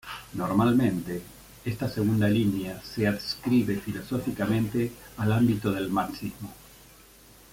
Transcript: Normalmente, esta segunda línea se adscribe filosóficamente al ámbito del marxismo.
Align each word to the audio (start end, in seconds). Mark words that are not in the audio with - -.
Normalmente, 0.33 1.21
esta 1.63 1.87
segunda 1.87 2.27
línea 2.27 2.81
se 2.81 3.05
adscribe 3.07 3.75
filosóficamente 3.79 4.91
al 5.17 5.31
ámbito 5.31 5.71
del 5.71 5.91
marxismo. 5.91 6.51